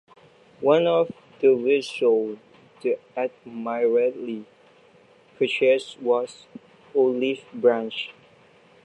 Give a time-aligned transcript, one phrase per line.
[0.61, 2.39] One of the vessels
[2.81, 4.47] the Admiralty
[5.37, 6.47] purchased was
[6.95, 8.11] "Olive Branch".